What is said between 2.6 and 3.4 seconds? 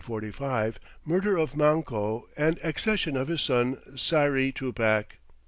accession of